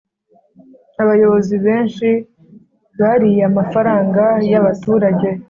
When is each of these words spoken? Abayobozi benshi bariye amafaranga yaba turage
Abayobozi 1.01 1.55
benshi 1.65 2.07
bariye 2.99 3.41
amafaranga 3.51 4.23
yaba 4.49 4.71
turage 4.81 5.29